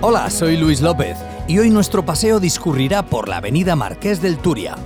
[0.00, 4.76] Hola, soy Luis López y hoy nuestro paseo discurrirá por la avenida Marqués del Turia,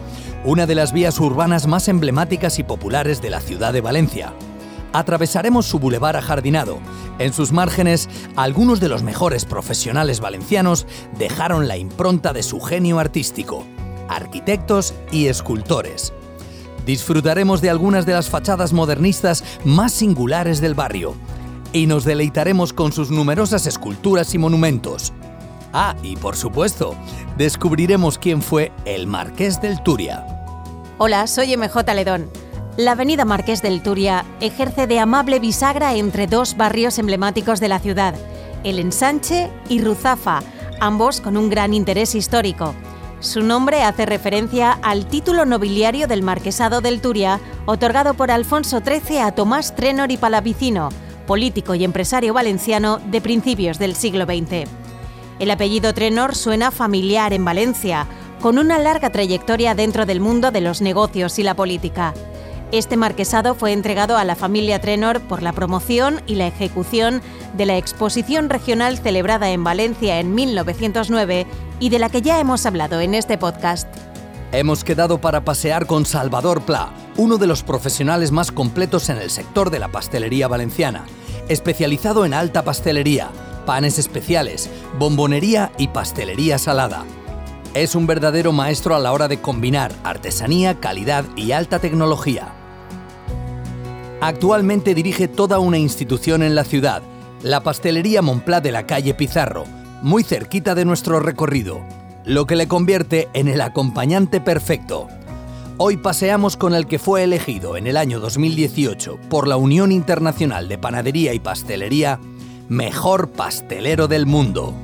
[0.43, 4.33] una de las vías urbanas más emblemáticas y populares de la ciudad de Valencia.
[4.95, 6.79] Atravesaremos su bulevar ajardinado.
[7.19, 10.87] En sus márgenes, algunos de los mejores profesionales valencianos
[11.19, 13.67] dejaron la impronta de su genio artístico,
[14.09, 16.15] arquitectos y escultores.
[16.87, 21.17] Disfrutaremos de algunas de las fachadas modernistas más singulares del barrio,
[21.73, 25.13] y nos deleitaremos con sus numerosas esculturas y monumentos.
[25.73, 26.95] Ah, y por supuesto,
[27.39, 30.27] descubriremos quién fue el Marqués del Turia.
[30.99, 32.31] Hola, soy MJ Ledón.
[32.77, 37.79] La avenida Marqués del Turia ejerce de amable bisagra entre dos barrios emblemáticos de la
[37.79, 38.15] ciudad,
[38.65, 40.41] el Ensanche y Ruzafa,
[40.81, 42.75] ambos con un gran interés histórico.
[43.21, 49.21] Su nombre hace referencia al título nobiliario del Marquesado del Turia, otorgado por Alfonso XIII
[49.21, 50.89] a Tomás Trenor y Palavicino,
[51.27, 54.69] político y empresario valenciano de principios del siglo XX.
[55.39, 58.07] El apellido Trenor suena familiar en Valencia,
[58.41, 62.15] con una larga trayectoria dentro del mundo de los negocios y la política.
[62.73, 67.21] Este marquesado fue entregado a la familia Trenor por la promoción y la ejecución
[67.55, 71.47] de la exposición regional celebrada en Valencia en 1909
[71.81, 74.12] y de la que ya hemos hablado en este podcast.
[74.55, 79.31] Hemos quedado para pasear con Salvador Pla, uno de los profesionales más completos en el
[79.31, 81.07] sector de la pastelería valenciana,
[81.49, 83.31] especializado en alta pastelería,
[83.65, 84.69] panes especiales,
[84.99, 87.07] bombonería y pastelería salada.
[87.73, 92.53] Es un verdadero maestro a la hora de combinar artesanía, calidad y alta tecnología.
[94.21, 97.01] Actualmente dirige toda una institución en la ciudad,
[97.43, 99.65] la pastelería Montplat de la calle Pizarro,
[100.03, 105.09] muy cerquita de nuestro recorrido lo que le convierte en el acompañante perfecto.
[105.79, 110.69] Hoy paseamos con el que fue elegido en el año 2018 por la Unión Internacional
[110.69, 112.21] de Panadería y Pastelería
[112.69, 114.75] Mejor Pastelero del Mundo.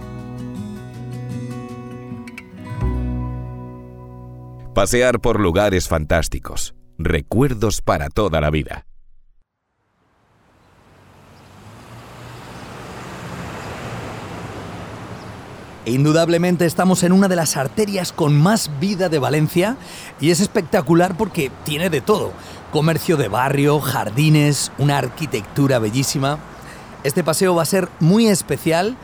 [4.75, 8.88] Pasear por lugares fantásticos, recuerdos para toda la vida.
[15.89, 19.79] Indudablemente estamos en una de las arterias con más vida de Valencia
[20.21, 22.33] y es espectacular porque tiene de todo.
[22.73, 26.39] Comercio de barrio, jardines, una arquitectura bellísima.
[27.05, 28.99] Este paseo va a ser muy especial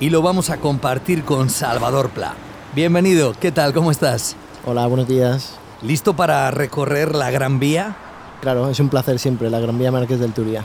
[0.00, 2.32] y lo vamos a compartir con Salvador Pla.
[2.74, 3.74] Bienvenido, ¿qué tal?
[3.74, 4.34] ¿Cómo estás?
[4.64, 5.58] Hola, buenos días.
[5.82, 7.96] ¿Listo para recorrer la Gran Vía?
[8.40, 10.64] Claro, es un placer siempre, la Gran Vía Márquez del Turia.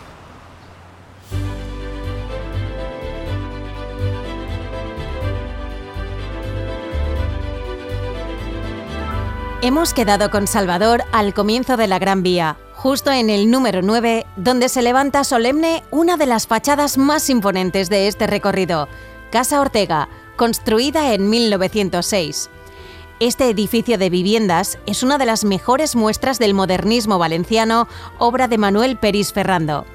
[9.66, 14.28] Hemos quedado con Salvador al comienzo de la Gran Vía, justo en el número 9,
[14.36, 18.88] donde se levanta solemne una de las fachadas más imponentes de este recorrido,
[19.32, 22.52] Casa Ortega, construida en 1906.
[23.20, 27.88] Este edificio de viviendas es una de las mejores muestras del modernismo valenciano,
[28.20, 29.88] obra de Manuel Peris Ferrando.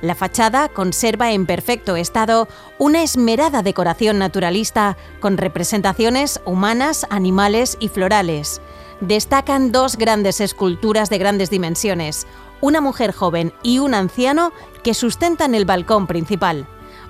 [0.00, 7.88] La fachada conserva en perfecto estado una esmerada decoración naturalista con representaciones humanas, animales y
[7.88, 8.62] florales
[9.00, 12.26] destacan dos grandes esculturas de grandes dimensiones,
[12.60, 16.66] una mujer joven y un anciano que sustentan el balcón principal.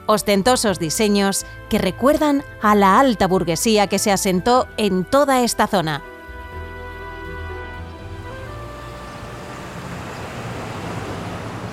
[0.06, 6.02] Ostentosos diseños que recuerdan a la alta burguesía que se asentó en toda esta zona.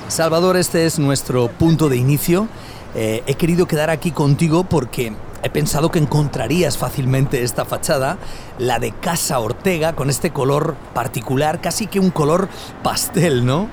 [0.07, 2.47] Salvador, este es nuestro punto de inicio.
[2.93, 8.17] Eh, he querido quedar aquí contigo porque He pensado que encontrarías fácilmente esta fachada,
[8.57, 12.49] la de Casa Ortega, con este color particular, casi que un color
[12.83, 13.69] pastel, ¿no?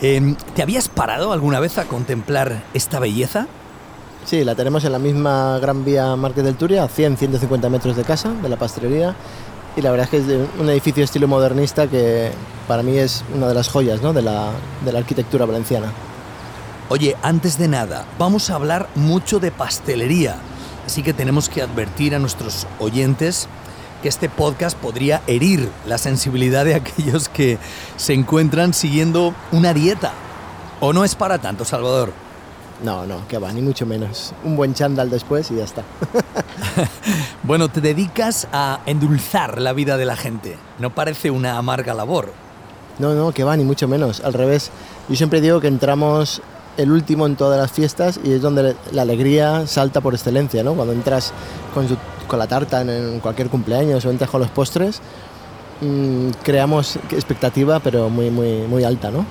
[0.00, 3.46] Em, ¿Te habías parado alguna vez a contemplar esta belleza?
[4.24, 8.04] Sí, la tenemos en la misma Gran Vía Márquez del Turia, a 100-150 metros de
[8.04, 9.14] casa, de la pastelería.
[9.76, 12.30] Y la verdad es que es un edificio estilo modernista que
[12.66, 14.12] para mí es una de las joyas ¿no?
[14.12, 14.50] de, la,
[14.84, 15.92] de la arquitectura valenciana.
[16.88, 20.36] Oye, antes de nada, vamos a hablar mucho de pastelería.
[20.86, 23.48] Así que tenemos que advertir a nuestros oyentes
[24.02, 27.58] que este podcast podría herir la sensibilidad de aquellos que
[27.96, 30.12] se encuentran siguiendo una dieta.
[30.80, 32.12] ¿O no es para tanto, Salvador?
[32.82, 34.32] No, no, que va, ni mucho menos.
[34.42, 35.84] Un buen chándal después y ya está.
[37.42, 40.56] bueno, te dedicas a endulzar la vida de la gente.
[40.78, 42.32] No parece una amarga labor.
[42.98, 44.20] No, no, que va, ni mucho menos.
[44.20, 44.70] Al revés.
[45.10, 46.40] Yo siempre digo que entramos
[46.76, 50.74] el último en todas las fiestas y es donde la alegría salta por excelencia, ¿no?
[50.74, 51.32] Cuando entras
[51.74, 51.86] con,
[52.38, 55.00] la tarta en, cualquier cumpleaños o entras con los postres,
[55.80, 59.26] mm, creamos expectativa, pero muy, muy, muy alta, ¿no?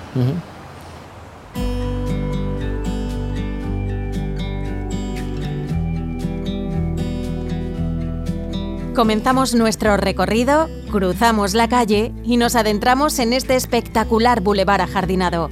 [8.94, 15.48] Comenzamos nuestro recorrido, cruzamos la calle y nos adentramos en este espectacular bulevar ajardinado.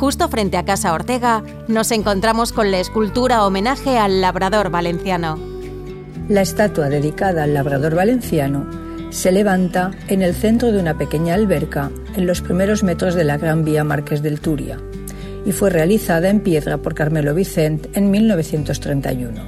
[0.00, 5.38] Justo frente a Casa Ortega nos encontramos con la escultura homenaje al labrador valenciano.
[6.26, 8.66] La estatua dedicada al labrador valenciano
[9.10, 13.36] se levanta en el centro de una pequeña alberca en los primeros metros de la
[13.36, 14.78] Gran Vía Marqués del Turia
[15.44, 19.38] y fue realizada en piedra por Carmelo Vicent en 1931.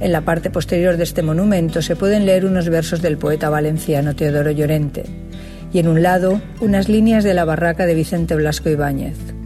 [0.00, 4.16] En la parte posterior de este monumento se pueden leer unos versos del poeta valenciano
[4.16, 5.04] Teodoro Llorente
[5.72, 9.37] y en un lado unas líneas de la barraca de Vicente Blasco Ibáñez.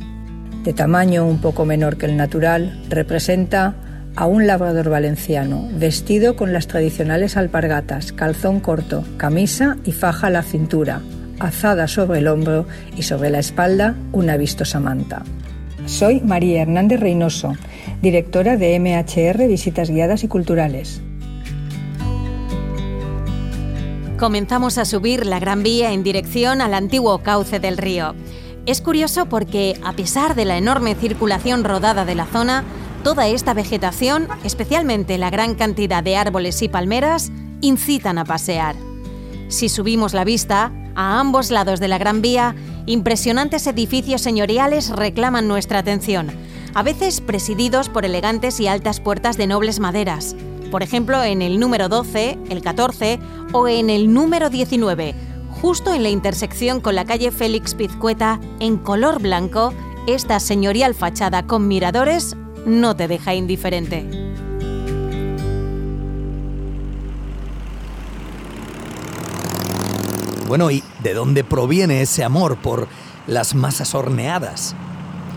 [0.64, 3.75] De tamaño un poco menor que el natural, representa
[4.14, 10.31] a un labrador valenciano vestido con las tradicionales alpargatas, calzón corto, camisa y faja a
[10.31, 11.00] la cintura,
[11.41, 12.67] azada sobre el hombro
[12.97, 15.25] y sobre la espalda una vistosa manta.
[15.87, 17.55] Soy María Hernández Reynoso,
[18.00, 21.03] directora de MHR Visitas Guiadas y Culturales.
[24.17, 28.14] Comenzamos a subir la Gran Vía en dirección al antiguo cauce del río.
[28.64, 32.62] Es curioso porque, a pesar de la enorme circulación rodada de la zona,
[33.03, 38.76] toda esta vegetación, especialmente la gran cantidad de árboles y palmeras, incitan a pasear.
[39.49, 42.55] Si subimos la vista, a ambos lados de la Gran Vía
[42.87, 46.31] Impresionantes edificios señoriales reclaman nuestra atención,
[46.75, 50.35] a veces presididos por elegantes y altas puertas de nobles maderas.
[50.73, 53.20] Por ejemplo, en el número 12, el 14
[53.53, 55.14] o en el número 19,
[55.62, 59.73] justo en la intersección con la calle Félix Pizcueta, en color blanco,
[60.09, 62.37] esta señorial fachada con miradores
[62.67, 64.05] no te deja indiferente.
[70.49, 72.88] Bueno, ¿y de dónde proviene ese amor por
[73.29, 74.75] las masas horneadas?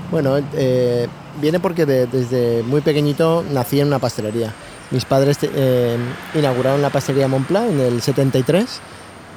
[0.09, 1.07] Bueno, eh,
[1.39, 4.55] viene porque desde muy pequeñito nací en una pastelería.
[4.89, 5.97] Mis padres eh,
[6.33, 8.81] inauguraron la pastelería Montplat en el 73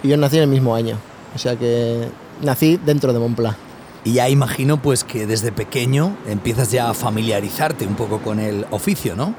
[0.02, 0.96] y yo nací en el mismo año.
[1.34, 2.08] O sea que
[2.42, 3.56] nací dentro de Montplat.
[4.04, 8.64] Y ya imagino pues que desde pequeño empiezas ya a familiarizarte un poco con el
[8.70, 9.34] oficio, ¿no?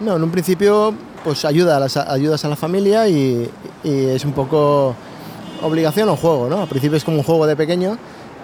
[0.00, 3.48] No, en un principio pues ayuda a las, ayudas a la familia y
[3.84, 4.96] es un poco
[5.62, 6.62] obligación o juego, ¿no?
[6.62, 7.96] Al principio es como un juego de pequeño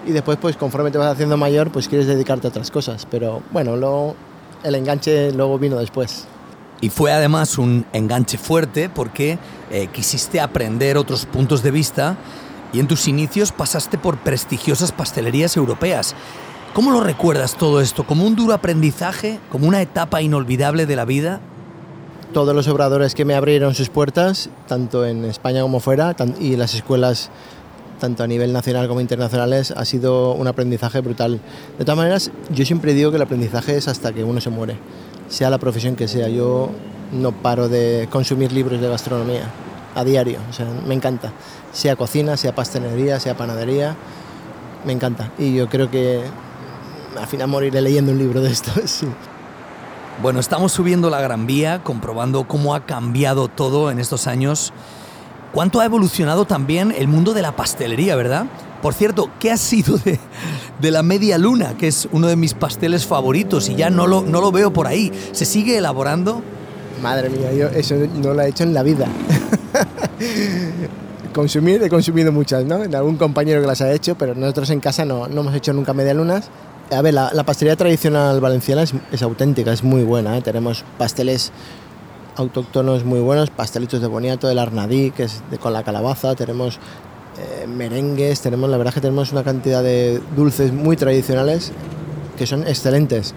[0.07, 3.07] y después, pues conforme te vas haciendo mayor, pues quieres dedicarte a otras cosas.
[3.11, 4.15] Pero bueno, luego
[4.63, 6.27] el enganche luego vino después.
[6.81, 9.39] Y fue además un enganche fuerte porque
[9.71, 12.17] eh, quisiste aprender otros puntos de vista
[12.73, 16.15] y en tus inicios pasaste por prestigiosas pastelerías europeas.
[16.75, 18.07] ¿Cómo lo recuerdas todo esto?
[18.07, 19.41] ¿Como un duro aprendizaje?
[19.51, 21.41] ¿Como una etapa inolvidable de la vida?
[22.33, 26.75] todos los obradores que me abrieron sus puertas, tanto en España como fuera, y las
[26.75, 27.31] escuelas,
[28.01, 31.41] tanto a nivel nacional como internacionales, ha sido un aprendizaje brutal.
[31.79, 34.77] De todas maneras, yo siempre digo que el aprendizaje es hasta que uno se muere,
[35.29, 36.29] sea la profesión que sea.
[36.29, 36.71] Yo
[37.13, 39.51] no paro de consumir libros de gastronomía
[39.95, 41.33] a diario, o sea, me encanta.
[41.73, 43.97] Sea cocina, sea pastelería, sea panadería,
[44.85, 45.31] me encanta.
[45.39, 46.23] Y yo creo que
[47.19, 49.05] al final moriré leyendo un libro de estos.
[50.21, 54.73] Bueno, estamos subiendo la Gran Vía, comprobando cómo ha cambiado todo en estos años.
[55.53, 58.47] ¿Cuánto ha evolucionado también el mundo de la pastelería, verdad?
[58.83, 63.07] Por cierto, ¿qué ha sido de, la media luna, que es uno de mis pasteles
[63.07, 65.13] favoritos y ya no lo, no lo veo por ahí?
[65.33, 66.43] ¿Se sigue elaborando?
[67.03, 69.07] Madre mía, yo eso no lo he hecho en la vida.
[71.33, 72.79] Consumir, he consumido muchas, ¿no?
[72.79, 75.73] De algún compañero que las ha hecho, pero nosotros en casa no, no hemos hecho
[75.73, 76.51] nunca media lunas
[76.91, 80.37] a ver, la, pastelería tradicional valenciana es, auténtica, es muy buena.
[80.37, 80.43] ¿eh?
[80.43, 81.53] Tenemos pasteles
[82.37, 86.79] autóctonos muy buenos, pastelitos de boniato, del arnadí, que es con la calabaza, tenemos
[87.39, 91.73] eh, merengues, tenemos, la verdad que tenemos una cantidad de dulces muy tradicionales
[92.37, 93.35] que son excelentes.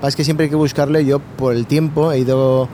[0.00, 2.68] Lo es que siempre hay que buscarle, yo por el tiempo he ido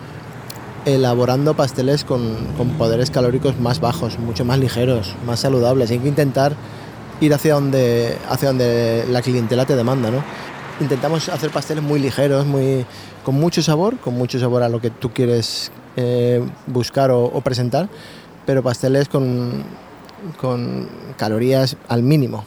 [0.84, 5.90] elaborando pasteles con, con poderes calóricos más bajos, mucho más ligeros, más saludables.
[5.90, 6.56] Hay que intentar
[7.20, 10.24] ir hacia donde, hacia donde la clientela te demanda, ¿no?
[10.80, 12.86] Intentamos hacer pasteles muy ligeros, muy,
[13.24, 17.88] con mucho sabor, con mucho sabor a lo que tú quieres eh, buscar o, presentar,
[18.46, 19.62] pero pasteles con,
[20.38, 22.44] con calorías al mínimo.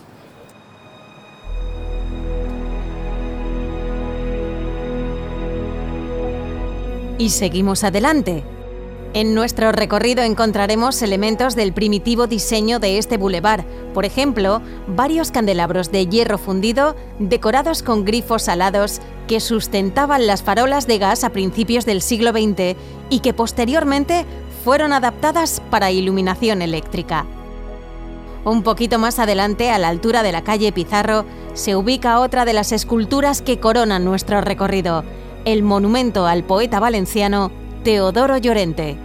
[7.23, 8.43] y seguimos adelante.
[9.13, 13.63] En nuestro recorrido encontraremos elementos del primitivo diseño de este bulevar,
[13.93, 20.87] por ejemplo, varios candelabros de hierro fundido decorados con grifos alados que sustentaban las farolas
[20.87, 22.75] de gas a principios del siglo XX
[23.09, 24.25] y que posteriormente
[24.63, 27.25] fueron adaptadas para iluminación eléctrica.
[28.45, 32.53] Un poquito más adelante, a la altura de la calle Pizarro, se ubica otra de
[32.53, 35.03] las esculturas que coronan nuestro recorrido,
[35.45, 37.51] el monumento al poeta valenciano
[37.83, 38.97] Teodoro Llorente.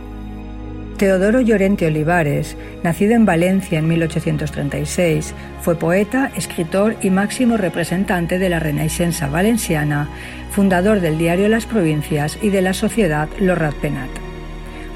[0.99, 8.49] Teodoro Llorente Olivares, nacido en Valencia en 1836, fue poeta, escritor y máximo representante de
[8.49, 10.09] la Renaixença valenciana,
[10.51, 14.28] fundador del diario Las Provincias y de la sociedad Los Ratpenat.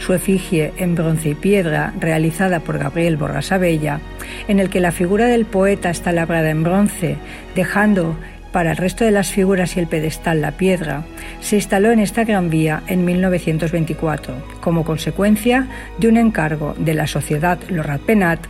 [0.05, 4.01] Su efigie en bronce y piedra, realizada por Gabriel Borrasabella,
[4.49, 7.19] en el que la figura del poeta está labrada en bronce,
[7.55, 8.17] dejando
[8.51, 11.05] para el resto de las figuras y el pedestal La Piedra,
[11.41, 15.69] se instaló en esta Gran Vía en 1924, como consecuencia
[15.99, 18.41] de un encargo de la sociedad Lorrat Penat,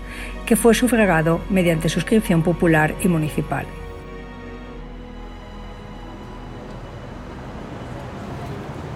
[0.46, 3.66] que fue sufragado mediante suscripción popular y municipal.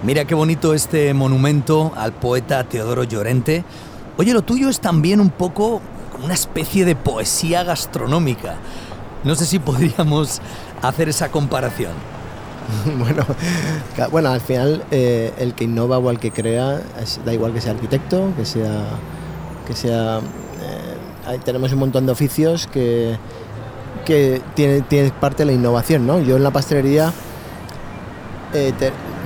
[0.03, 3.63] Mira qué bonito este monumento al poeta Teodoro Llorente.
[4.17, 5.81] Oye, lo tuyo es también un poco
[6.23, 8.57] una especie de poesía gastronómica.
[9.23, 10.39] No sé si podríamos
[10.83, 11.93] hacer esa comparación?
[12.99, 13.25] bueno,
[14.11, 16.79] bueno, al final eh, el que innova o el que crea,
[17.25, 18.85] da igual que sea arquitecto, que sea...
[19.65, 23.17] Que sea eh, tenemos un montón de oficios que,
[24.05, 26.21] que tiene, tiene parte de la innovación, ¿no?
[26.21, 27.11] Yo en la pastelería,
[28.53, 28.71] eh,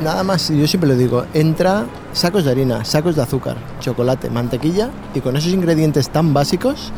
[0.02, 4.90] nada más, yo siempre lo digo, entra sacos de harina, sacos de azúcar, chocolate, mantequilla
[5.14, 6.92] y con esos ingredientes tan básicos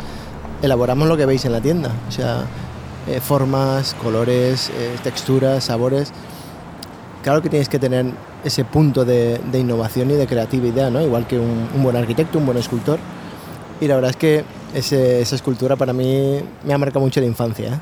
[0.62, 1.92] elaboramos lo que veis en la tienda.
[2.08, 2.46] O sea,
[3.08, 6.12] eh, formas, colores, eh, texturas, sabores.
[7.22, 8.06] Claro que tienes que tener
[8.44, 11.02] ese punto de, innovación y de creatividad, ¿no?
[11.02, 13.00] igual que un, buen arquitecto, un buen escultor.
[13.82, 17.68] Y la verdad es que esa escultura para mí me ha marcado mucho la infancia.
[17.68, 17.80] ¿eh?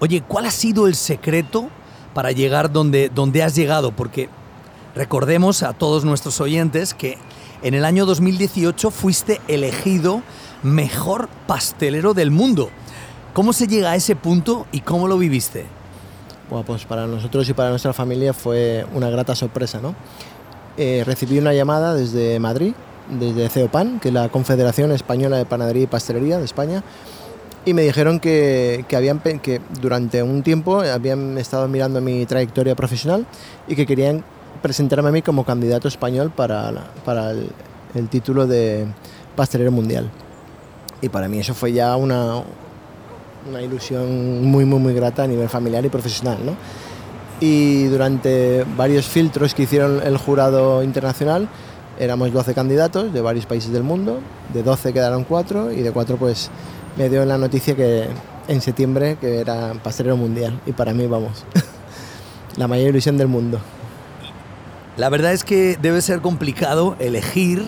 [0.00, 1.68] Oye, ¿cuál ha sido el secreto
[2.14, 3.92] para llegar donde, donde has llegado?
[3.92, 4.28] Porque
[4.94, 7.18] recordemos a todos nuestros oyentes que
[7.62, 10.22] en el año 2018 fuiste elegido
[10.62, 12.70] mejor pastelero del mundo.
[13.32, 15.66] ¿Cómo se llega a ese punto y cómo lo viviste?
[16.48, 19.80] Bueno, pues para nosotros y para nuestra familia fue una grata sorpresa.
[19.80, 19.94] ¿no?
[20.76, 22.72] Eh, recibí una llamada desde Madrid,
[23.08, 26.82] desde CEOPAN, que es la Confederación Española de Panadería y Pastelería de España,
[27.64, 32.74] y me dijeron que, que, habían, que durante un tiempo habían estado mirando mi trayectoria
[32.74, 33.26] profesional
[33.68, 34.24] y que querían
[34.62, 36.72] presentarme a mí como candidato español para,
[37.04, 38.86] para el, título de
[39.36, 40.10] pastelero mundial.
[41.02, 42.42] Y para mí eso fue ya una,
[43.48, 46.38] una ilusión muy, muy, muy grata a nivel familiar y profesional.
[46.44, 46.56] ¿no?
[47.40, 51.48] Y durante varios filtros que hicieron el jurado internacional,
[51.98, 54.20] éramos 12 candidatos de varios países del mundo,
[54.52, 56.50] de 12 quedaron 4 y de 4 pues
[57.00, 58.08] me dio la noticia que
[58.46, 61.46] en septiembre que era pastelero mundial y para mí vamos,
[62.58, 63.58] la mayor ilusión del mundo.
[64.98, 67.64] La verdad es que debe ser complicado elegir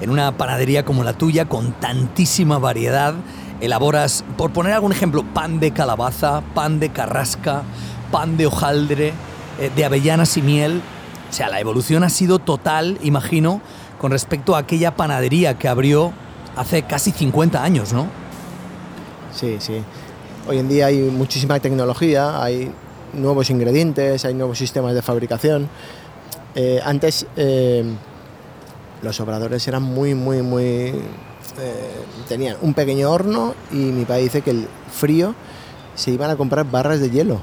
[0.00, 3.14] en una panadería como la tuya con tantísima variedad
[3.60, 7.62] elaboras, por poner algún ejemplo, pan de calabaza, pan de carrasca,
[8.10, 9.12] pan de hojaldre,
[9.60, 10.82] eh, de avellanas y miel.
[11.30, 13.60] O sea, la evolución ha sido total, imagino,
[14.00, 16.12] con respecto a aquella panadería que abrió
[16.56, 18.21] hace casi 50 años, ¿no?
[19.34, 19.82] Sí, sí.
[20.48, 22.72] Hoy en día hay muchísima tecnología, hay
[23.12, 25.68] nuevos ingredientes, hay nuevos sistemas de fabricación.
[26.54, 27.84] Eh, antes eh,
[29.02, 30.94] los obradores eran muy, muy, muy eh,
[32.28, 35.34] tenían un pequeño horno y mi padre dice que el frío
[35.94, 37.40] se iban a comprar barras de hielo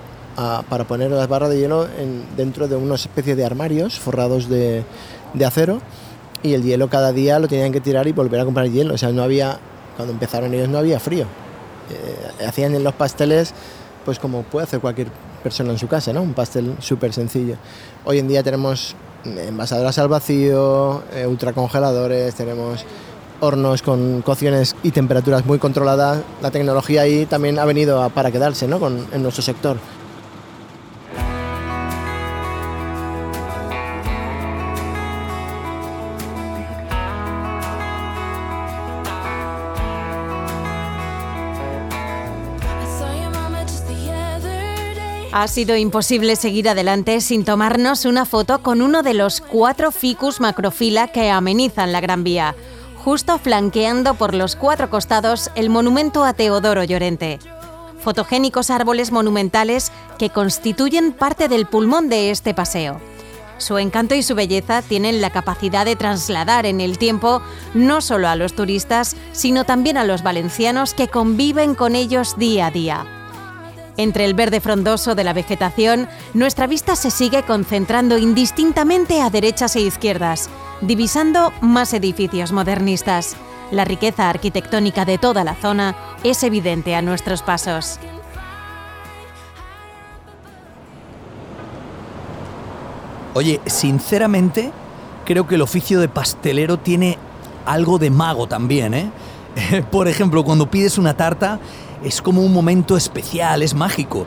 [0.69, 1.85] para poner las barras de hielo
[2.37, 4.85] dentro de una especie de armarios forrados de,
[5.45, 5.81] acero
[6.43, 8.93] y el hielo cada día lo tenían que tirar y volver a comprar hielo.
[8.93, 9.59] O sea, no había,
[9.97, 11.25] cuando empezaron ellos no había frío.
[11.89, 13.53] Eh, hacían en los pasteles
[14.05, 15.09] pues como puede hacer cualquier
[15.43, 16.21] persona en su casa, ¿no?
[16.21, 17.55] Un pastel súper sencillo.
[18.05, 22.85] Hoy en día tenemos envasadoras al vacío, eh, ultracongeladores, tenemos
[23.41, 28.67] hornos con cocciones y temperaturas muy controladas, la tecnología ahí también ha venido para quedarse
[28.67, 28.85] ¿no?
[28.87, 29.77] en nuestro sector.
[45.31, 50.39] Ha sido imposible seguir adelante sin tomarnos una foto con uno de los cuatro ficus
[50.39, 52.55] macrofila que amenizan la Gran Vía
[53.03, 57.39] justo flanqueando por los cuatro costados el monumento a Teodoro Llorente.
[57.99, 62.99] Fotogénicos árboles monumentales que constituyen parte del pulmón de este paseo.
[63.57, 67.41] Su encanto y su belleza tienen la capacidad de trasladar en el tiempo
[67.73, 72.67] no solo a los turistas, sino también a los valencianos que conviven con ellos día
[72.67, 73.18] a día.
[73.99, 79.75] Entre el verde frondoso de la vegetación, nuestra vista se sigue concentrando indistintamente a derechas
[79.75, 83.35] e izquierdas, divisando más edificios modernistas.
[83.71, 87.99] La riqueza arquitectónica de toda la zona es evidente a nuestros pasos.
[93.33, 94.71] Oye, sinceramente,
[95.25, 97.17] creo que el oficio de pastelero tiene
[97.65, 99.11] algo de mago también, ¿eh?
[99.91, 101.59] Por ejemplo, cuando pides una tarta,
[102.03, 104.25] es como un momento especial, es mágico.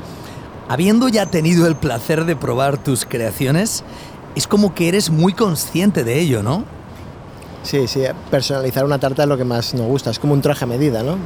[0.68, 3.84] Habiendo ya tenido el placer de probar tus creaciones,
[4.34, 6.64] es como que eres muy consciente de ello, ¿no?
[7.62, 10.64] Sí, sí, personalizar una tarta es lo que más nos gusta, es como un traje
[10.64, 11.16] a medida, ¿no?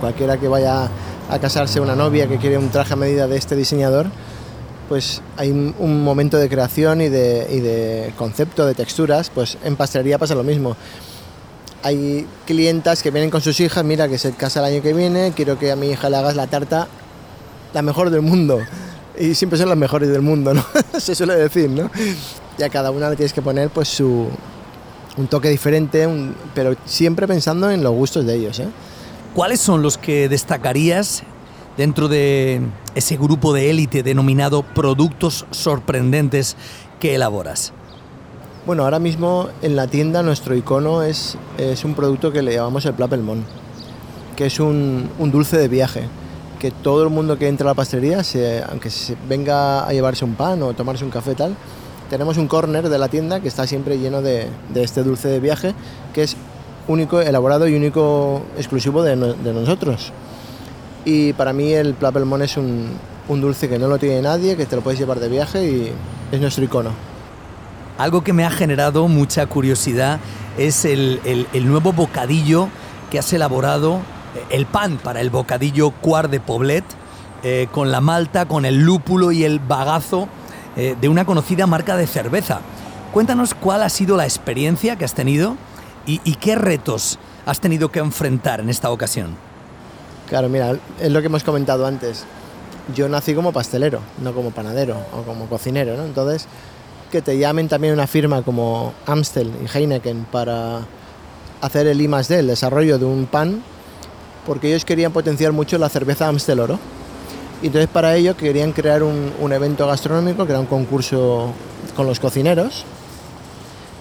[0.00, 0.90] Cualquiera que vaya
[1.30, 4.06] a casarse una novia que quiere un traje a medida de este diseñador,
[4.88, 9.76] pues hay un, momento de creación y de, y de, concepto, de texturas, pues en
[9.76, 10.76] pastelería pasa lo mismo.
[11.82, 15.32] Hay clientas que vienen con sus hijas, mira que se casa el año que viene,
[15.34, 16.88] quiero que a mi hija le hagas la tarta
[17.72, 18.60] la mejor del mundo.
[19.18, 20.64] Y siempre son las mejores del mundo, ¿no?
[20.98, 21.90] se suele decir, ¿no?
[22.58, 24.28] Y a cada una le tienes que poner pues su,
[25.16, 26.08] un toque diferente,
[26.54, 28.58] pero siempre pensando en los gustos de ellos.
[28.60, 28.68] ¿eh?
[29.34, 31.22] ¿Cuáles son los que destacarías
[31.76, 32.60] dentro de
[32.94, 36.56] ese grupo de élite denominado productos sorprendentes
[37.00, 37.72] que elaboras?
[38.66, 42.84] Bueno, ahora mismo en la tienda nuestro icono es, es un producto que le llamamos
[42.84, 43.44] el Plapelmon,
[44.36, 46.02] que es un, un, dulce de viaje,
[46.58, 48.90] que todo el mundo que entra a la pastelería, se, aunque
[49.28, 51.56] venga a llevarse un pan o tomarse un café tal,
[52.08, 55.74] tenemos un corner de la tienda que está siempre lleno de, este dulce de viaje,
[56.14, 56.36] que es
[56.86, 60.12] único, elaborado y único exclusivo de, nosotros.
[61.04, 62.88] Y para mí el Plapelmon es un,
[63.28, 65.92] dulce que no lo tiene nadie, que te lo puedes llevar de viaje y
[66.32, 66.90] es nuestro icono.
[67.98, 70.20] Algo que me ha generado mucha curiosidad
[70.56, 71.20] es el,
[71.64, 72.68] nuevo bocadillo
[73.10, 74.00] que has elaborado,
[74.50, 76.84] el pan para el bocadillo Cuar de Poblet,
[77.42, 80.28] eh, con la malta, con el lúpulo y el bagazo
[80.76, 82.60] eh, de una conocida marca de cerveza.
[83.12, 85.56] Cuéntanos cuál ha sido la experiencia que has tenido
[86.06, 89.36] y, qué retos has tenido que enfrentar en esta ocasión.
[90.28, 92.24] Claro, mira, es lo que hemos comentado antes.
[92.94, 96.04] Yo nací como pastelero, no como panadero o como cocinero, ¿no?
[96.04, 96.46] Entonces,
[97.10, 100.80] que te llamen también una firma como Amstel y Heineken para
[101.60, 103.62] hacer el I D, el desarrollo de un pan,
[104.46, 106.78] porque ellos querían potenciar mucho la cerveza Amstel Oro.
[107.62, 111.52] Y entonces para ello querían crear un, evento gastronómico, que era un concurso
[111.96, 112.84] con los cocineros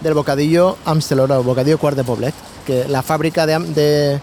[0.02, 4.20] del bocadillo Amstel Oro, bocadillo Cuart de Poblet, que la fábrica de, de,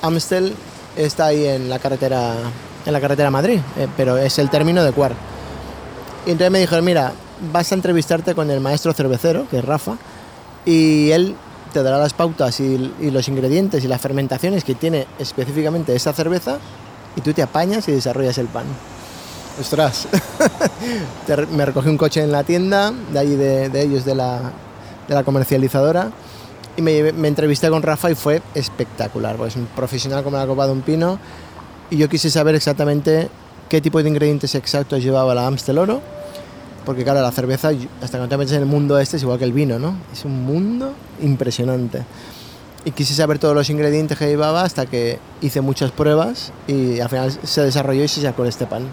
[0.00, 0.54] Amstel
[0.96, 2.34] está ahí en la carretera
[2.86, 5.14] en la carretera Madrid, eh, pero es el término de Cuart.
[6.26, 7.12] Y entonces me dijeron, mira,
[7.52, 9.96] vas a entrevistarte con el maestro cervecero, que es Rafa,
[10.64, 11.34] y él
[11.72, 16.12] te dará las pautas y, y los ingredientes y las fermentaciones que tiene específicamente esa
[16.12, 16.58] cerveza
[17.16, 18.66] y tú te apañas y desarrollas el pan.
[19.60, 20.06] Ostras,
[21.52, 24.52] me recogí un coche en la tienda, de allí de, ellos, de la,
[25.08, 26.12] de la, comercializadora,
[26.76, 30.66] y me, me, entrevisté con Rafa y fue espectacular, pues un profesional como la copa
[30.66, 31.18] de un pino,
[31.90, 33.30] y yo quise saber exactamente
[33.68, 36.02] qué tipo de ingredientes exactos llevaba la Amstel Oro,
[36.88, 37.68] porque claro, la cerveza,
[38.00, 39.94] hasta cuando te metes en el mundo este, es igual que el vino, ¿no?
[40.10, 42.02] Es un mundo impresionante
[42.82, 47.10] y quise saber todos los ingredientes que llevaba hasta que hice muchas pruebas y al
[47.10, 48.86] final se desarrolló y se sacó este pan.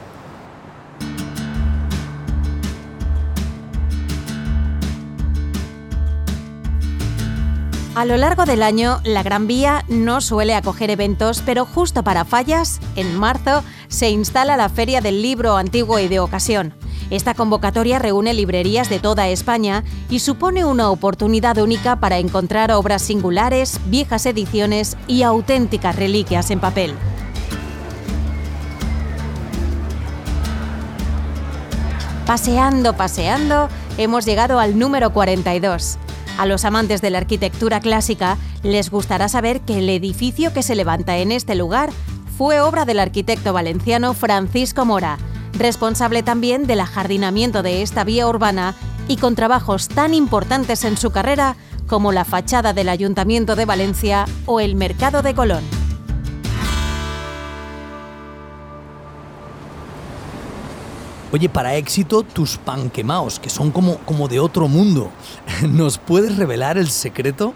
[7.95, 12.25] A lo largo del año, la Gran Vía no suele acoger eventos, pero justo para
[12.25, 16.73] fallas, en marzo, se instala la Feria del Libro Antiguo y de Ocasión.
[17.09, 23.01] Esta convocatoria reúne librerías de toda España y supone una oportunidad única para encontrar obras
[23.01, 26.93] singulares, viejas ediciones y auténticas reliquias en papel.
[32.25, 35.99] Paseando, paseando, hemos llegado al número 42.
[36.39, 40.75] A los amantes de la arquitectura clásica les gustará saber que el edificio que se
[40.75, 41.91] levanta en este lugar
[42.35, 45.19] fue obra del arquitecto valenciano Francisco Mora,
[45.57, 48.75] responsable también del ajardinamiento de esta vía urbana
[49.07, 51.55] y con trabajos tan importantes en su carrera
[51.87, 55.63] como la fachada del Ayuntamiento de Valencia o el Mercado de Colón.
[61.31, 65.11] Oye, para éxito, tus panquemaos, que son como, como de otro mundo.
[65.67, 67.53] ¿Nos puedes revelar el secreto?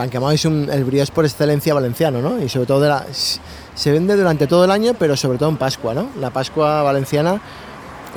[0.00, 2.42] Panquemao es un, el brioche por excelencia valenciano, ¿no?
[2.42, 5.58] Y sobre todo de la, se vende durante todo el año, pero sobre todo en
[5.58, 6.08] Pascua, ¿no?
[6.18, 7.38] La Pascua valenciana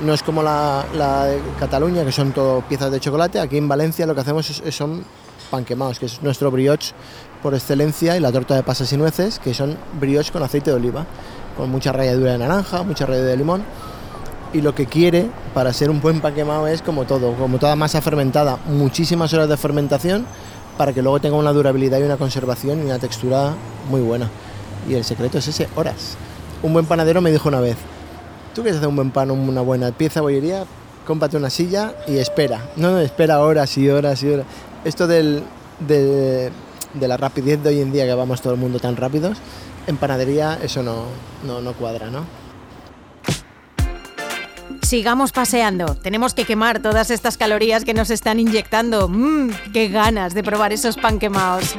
[0.01, 0.85] no es como la,
[1.25, 3.37] de Cataluña, que son todo piezas de chocolate.
[3.41, 5.03] Aquí en Valencia lo que hacemos son
[5.51, 6.93] pan quemados, que es nuestro brioche
[7.41, 10.77] por excelencia, y la torta de pasas y nueces, que son brioches con aceite de
[10.77, 11.05] oliva,
[11.57, 13.63] con mucha ralladura de naranja, mucha ralladura de limón.
[14.53, 17.75] Y lo que quiere para ser un buen pan quemado es como todo, como toda
[17.75, 20.25] masa fermentada, muchísimas horas de fermentación
[20.77, 23.53] para que luego tenga una durabilidad y una conservación y una textura
[23.89, 24.29] muy buena.
[24.87, 26.17] Y el secreto es ese, horas.
[26.61, 27.77] Un buen panadero me dijo una vez,
[28.53, 30.65] tú quieres hacer un buen pan, una buena pieza bollería,
[31.05, 32.69] cómprate una silla y espera.
[32.75, 34.45] No, no, espera horas y horas y horas.
[34.83, 35.43] Esto del,
[35.87, 36.51] de,
[36.99, 39.37] la rapidez de hoy en día, que vamos todo el mundo tan rápidos,
[39.87, 41.05] en panadería eso no,
[41.45, 42.42] no, no cuadra, ¿no?
[44.93, 45.95] Sigamos paseando.
[45.95, 49.09] Tenemos que quemar todas estas calorías que nos están inyectando.
[49.09, 49.49] ¡Mmm!
[49.73, 51.75] ¡Qué ganas de probar esos pan quemados!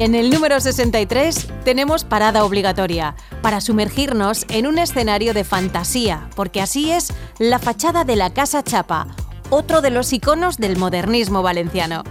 [0.00, 6.60] En el número 63 tenemos parada obligatoria para sumergirnos en un escenario de fantasía, porque
[6.60, 9.06] así es la fachada de la Casa Chapa,
[9.50, 12.02] otro de los iconos del modernismo valenciano.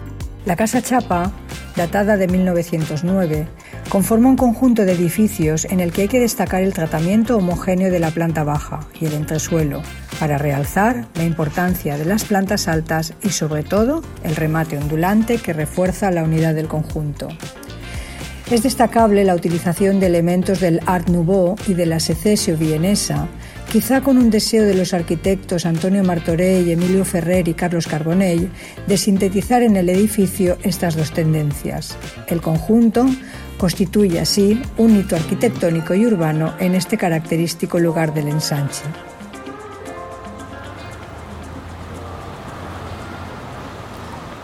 [0.46, 1.34] La Casa Chapa,
[1.80, 3.48] datada de 1909,
[3.88, 8.00] conforma un conjunto de edificios en el que hay que destacar el tratamiento homogéneo de
[8.00, 9.82] la planta baja y el entresuelo,
[10.20, 15.54] para realzar la importancia de las plantas altas y sobre todo el remate ondulante que
[15.54, 17.30] refuerza la unidad del conjunto.
[18.52, 23.30] Es destacable la utilización de elementos del Art Nouveau y de la secesio vienesa,
[23.70, 28.52] quizá con un deseo de los arquitectos Antonio Martorell, Emilio Ferrer y Carlos Carbonell
[28.88, 31.96] de sintetizar en el edificio estas dos tendencias.
[32.28, 33.06] El conjunto
[33.60, 38.82] constituye así un hito arquitectónico y urbano en este característico lugar del ensanche.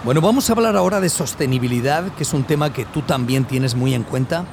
[0.04, 3.74] Bueno, vamos a hablar ahora de sostenibilidad, que es un tema que tú también tienes
[3.74, 4.46] muy en cuenta.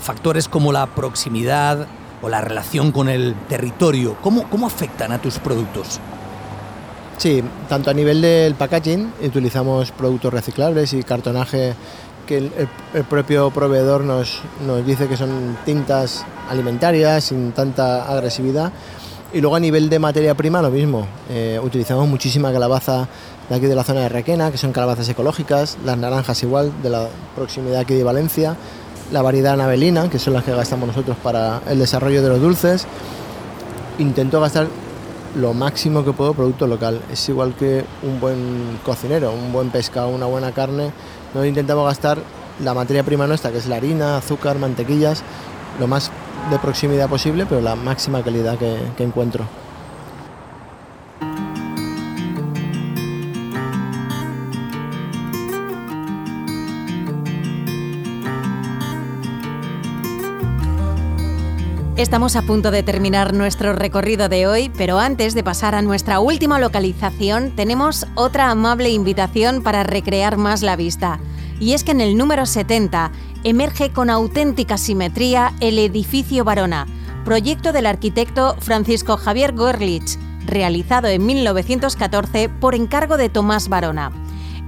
[0.00, 1.86] Factores como la proximidad
[2.22, 6.00] o la relación con el territorio, ¿cómo, cómo afectan a tus productos?
[7.18, 11.74] Sí, tanto a nivel del packaging, utilizamos productos reciclables y cartonaje
[12.26, 18.72] que el, propio proveedor nos, nos, dice que son tintas alimentarias sin tanta agresividad.
[19.32, 23.08] Y luego a nivel de materia prima lo mismo, eh, utilizamos muchísima calabaza
[23.48, 26.90] de aquí de la zona de Requena, que son calabazas ecológicas, las naranjas igual, de
[26.90, 28.56] la proximidad aquí de Valencia,
[29.12, 32.86] la variedad navelina, que son las que gastamos nosotros para el desarrollo de los dulces.
[33.98, 34.68] Intento gastar
[35.36, 37.00] lo máximo que puedo producto local.
[37.10, 40.92] Es igual que un buen cocinero, un buen pescado, una buena carne.
[41.28, 42.18] Nosotros intentamos gastar
[42.62, 45.22] la materia prima nuestra, que es la harina, azúcar, mantequillas,
[45.78, 46.10] lo más
[46.50, 49.46] de proximidad posible, pero la máxima calidad que encuentro.
[61.96, 66.20] Estamos a punto de terminar nuestro recorrido de hoy, pero antes de pasar a nuestra
[66.20, 71.18] última localización, tenemos otra amable invitación para recrear más la vista.
[71.58, 73.12] Y es que en el número 70
[73.44, 76.86] emerge con auténtica simetría el edificio Barona,
[77.24, 84.12] proyecto del arquitecto Francisco Javier Gorlich, realizado en 1914 por encargo de Tomás Barona.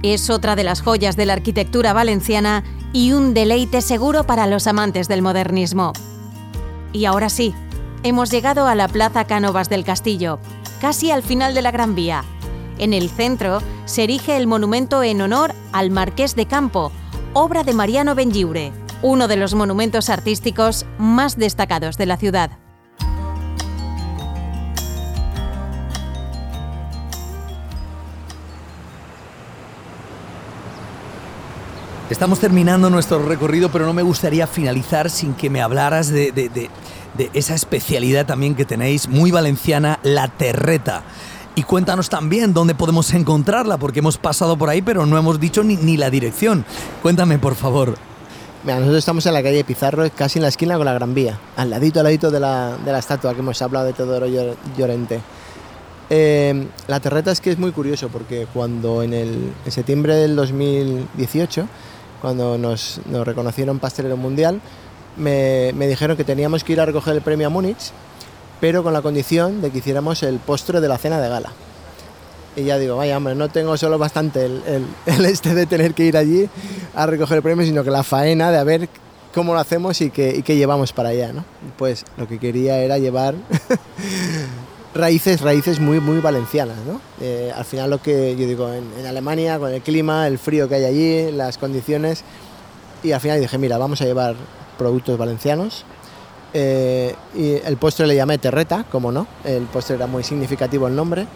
[0.01, 4.65] Es otra de las joyas de la arquitectura valenciana y un deleite seguro para los
[4.65, 5.93] amantes del modernismo.
[6.93, 7.53] Y ahora sí,
[8.03, 10.39] hemos llegado a la Plaza Cánovas del Castillo,
[10.81, 12.23] casi al final de la Gran Vía.
[12.77, 16.91] En el centro se erige el monumento en honor al Marqués de Campo,
[17.33, 18.71] obra de Mariano Benlliure,
[19.01, 22.51] uno de los monumentos artísticos más destacados de la ciudad.
[32.09, 36.69] Estamos terminando nuestro recorrido, pero no me gustaría finalizar sin que me hablaras de,
[37.33, 41.03] esa especialidad también que tenéis, muy valenciana, la terreta.
[41.53, 45.63] Y cuéntanos también dónde podemos encontrarla, porque hemos pasado por ahí, pero no hemos dicho
[45.63, 46.65] ni, la dirección.
[47.03, 47.95] Cuéntame, por favor.
[48.65, 51.69] nosotros estamos en la calle Pizarro, casi en la esquina con la Gran Vía, al
[51.69, 54.25] ladito, al ladito de la, estatua que hemos hablado de Teodoro
[54.75, 55.21] Llorente.
[56.09, 60.35] Eh, la terreta es que es muy curioso porque cuando en, el, en septiembre del
[60.35, 61.67] 2018
[62.21, 64.61] cuando nos, reconocieron pastelero mundial,
[65.17, 67.91] me, dijeron que teníamos que ir a recoger el premio a Múnich,
[68.61, 71.51] pero con la condición de que hiciéramos el postre de la cena de gala.
[72.55, 74.85] Y ya digo, vaya hombre, no tengo solo bastante el,
[75.25, 76.49] este de tener que ir allí
[76.93, 78.89] a recoger el premio, sino que la faena de a ver
[79.33, 81.45] cómo lo hacemos y qué, llevamos para allá, ¿no?
[81.77, 83.35] Pues lo que quería era llevar
[84.93, 86.99] raíces, raíces muy, muy valencianas, ¿no?
[87.21, 90.75] Eh, al final lo que yo digo, en, Alemania, con el clima, el frío que
[90.75, 92.23] hay allí, las condiciones,
[93.03, 94.35] y al final dije, mira, vamos a llevar
[94.77, 95.85] productos valencianos
[96.51, 100.95] Eh, y el postre le llamé terreta, como no, el postre era muy significativo el
[100.95, 101.27] nombre.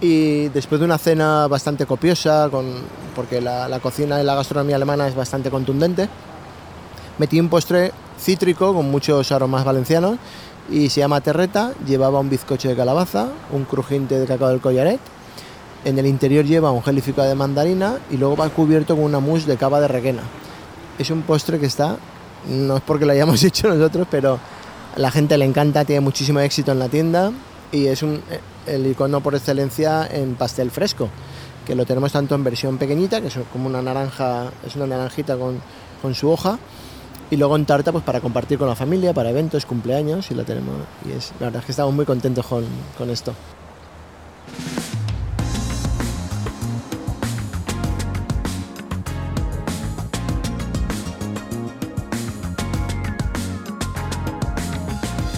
[0.00, 2.64] Y después de una cena bastante copiosa, con,
[3.14, 6.08] porque la, la cocina y la gastronomía alemana es bastante contundente,
[7.18, 10.16] metí un postre cítrico con muchos aromas valencianos
[10.70, 15.00] y se llama terreta, llevaba un bizcocho de calabaza, un crujiente de cacao del collaret,
[15.84, 19.46] en el interior lleva un gelificado de mandarina y luego va cubierto con una mousse
[19.46, 20.22] de cava de requena.
[20.98, 21.96] Es un postre que está,
[22.48, 24.38] no es porque lo hayamos hecho nosotros, pero
[24.94, 27.32] a la gente le encanta, tiene muchísimo éxito en la tienda
[27.72, 28.20] y es un,
[28.66, 31.08] el icono por excelencia en pastel fresco,
[31.66, 35.36] que lo tenemos tanto en versión pequeñita, que es como una naranja, es una naranjita
[35.36, 35.60] con,
[36.02, 36.58] con su hoja,
[37.30, 40.44] y luego en tarta pues para compartir con la familia, para eventos, cumpleaños, y lo
[40.44, 40.74] tenemos,
[41.08, 42.64] y es, la verdad es que estamos muy contentos con,
[42.98, 43.34] con esto.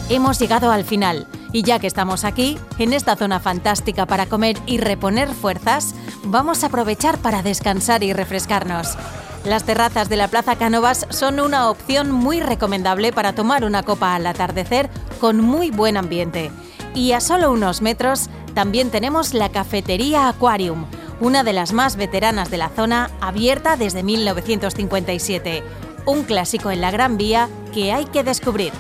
[0.09, 4.57] Hemos llegado al final y ya que estamos aquí, en esta zona fantástica para comer
[4.66, 8.96] y reponer fuerzas, vamos a aprovechar para descansar y refrescarnos.
[9.44, 14.14] Las terrazas de la Plaza Cánovas son una opción muy recomendable para tomar una copa
[14.14, 14.88] al atardecer
[15.20, 16.52] con muy buen ambiente.
[16.94, 20.87] Y a solo unos metros también tenemos la cafetería Aquarium,
[21.20, 25.64] una de las más veteranas de la zona, abierta desde 1957.
[26.07, 28.72] Un clásico en la Gran Vía que hay que descubrir.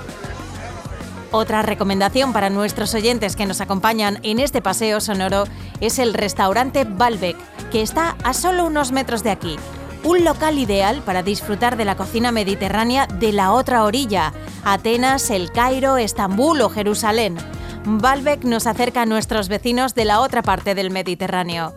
[1.32, 5.44] Otra recomendación para nuestros oyentes que nos acompañan en este paseo sonoro
[5.80, 7.36] es el restaurante Balbec,
[7.70, 9.56] que está a solo unos metros de aquí.
[10.04, 14.32] Un local ideal para disfrutar de la cocina mediterránea de la otra orilla,
[14.64, 17.36] Atenas, El Cairo, Estambul o Jerusalén.
[17.84, 21.74] Balbec nos acerca a nuestros vecinos de la otra parte del Mediterráneo.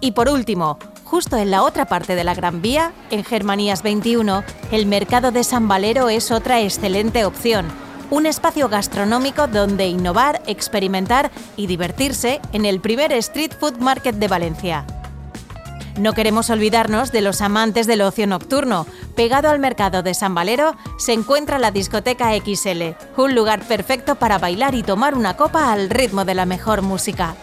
[0.00, 4.44] Y por último, justo en la otra parte de la Gran Vía, en Germanías 21,
[4.70, 7.66] el mercado de San Valero es otra excelente opción
[8.12, 14.28] un espacio gastronómico donde innovar, experimentar y divertirse en el primer Street Food Market de
[14.28, 14.84] Valencia.
[15.98, 18.86] No queremos olvidarnos de los amantes del ocio nocturno.
[19.14, 24.38] Pegado al mercado de San Valero se encuentra la discoteca XL, un lugar perfecto para
[24.38, 27.36] bailar y tomar una copa al ritmo de la mejor música.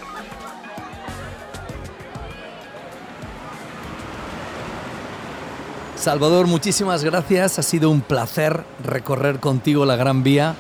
[5.96, 7.60] Salvador, muchísimas gracias.
[7.60, 10.56] Ha sido un placer recorrer contigo la Gran Vía.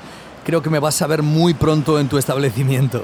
[0.45, 3.03] Creo que me vas a ver muy pronto en tu establecimiento.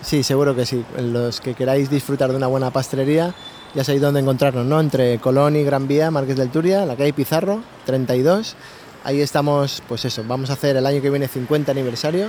[0.00, 0.84] Sí, seguro que sí.
[0.96, 3.34] Los que queráis disfrutar de una buena pastelería,
[3.78, 4.80] ya sabéis dónde encontrarnos, ¿no?
[4.80, 8.56] Entre Colón y Gran Vía, Marqués del Turia, la calle Pizarro, 32.
[9.04, 12.26] Ahí estamos, pues eso, vamos a hacer el año que viene 50 aniversario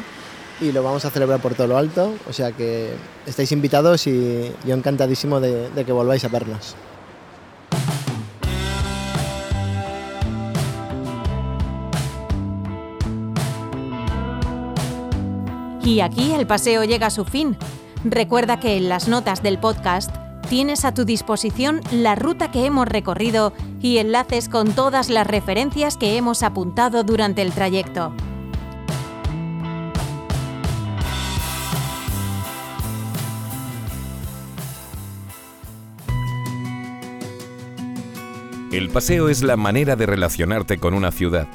[0.62, 2.14] y lo vamos a celebrar por todo lo alto.
[2.30, 2.92] O sea que
[3.26, 6.76] estáis invitados y yo encantadísimo de, de que volváis a vernos.
[15.84, 17.58] Y aquí el paseo llega a su fin.
[18.04, 20.16] Recuerda que en las notas del podcast
[20.50, 25.96] tienes a tu disposición la ruta que hemos recorrido y enlaces con todas las referencias
[25.96, 28.12] que hemos apuntado durante el trayecto.
[38.72, 41.48] El paseo es la manera de relacionarte con una ciudad.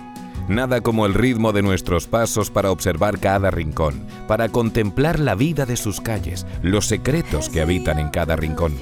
[0.48, 5.64] Nada como el ritmo de nuestros pasos para observar cada rincón, para contemplar la vida
[5.64, 8.76] de sus calles, los secretos que habitan en cada rincón.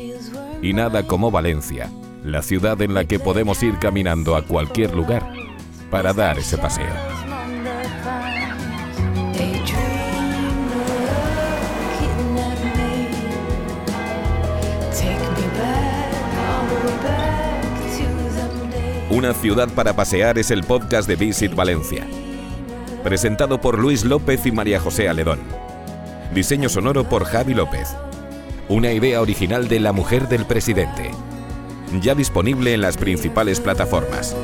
[0.60, 1.88] Y nada como Valencia,
[2.24, 5.32] la ciudad en la que podemos ir caminando a cualquier lugar
[5.90, 7.31] para dar ese paseo.
[19.12, 22.06] Una ciudad para pasear es el podcast de Visit Valencia.
[23.04, 25.38] Presentado por Luis López y María José Aledón.
[26.34, 27.94] Diseño sonoro por Javi López.
[28.70, 31.10] Una idea original de la mujer del presidente.
[32.00, 34.34] Ya disponible en las principales plataformas.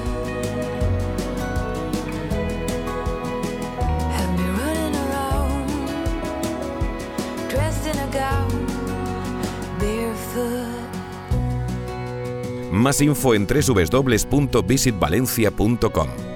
[12.78, 16.27] Más info en www.visitvalencia.com.